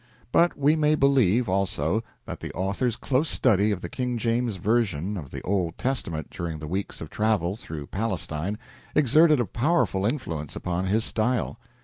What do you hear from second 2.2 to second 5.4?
that the author's close study of the King James version of